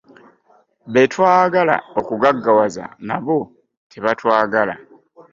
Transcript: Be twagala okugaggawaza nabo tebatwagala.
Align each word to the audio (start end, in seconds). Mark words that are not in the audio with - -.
Be 0.91 1.01
twagala 1.13 1.75
okugaggawaza 1.99 2.85
nabo 3.07 3.37
tebatwagala. 3.91 4.75